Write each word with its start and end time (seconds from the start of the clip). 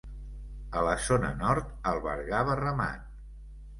A 0.79 0.85
la 0.87 0.95
zona 1.09 1.29
nord 1.43 1.69
albergava 1.93 2.57
ramat. 2.65 3.05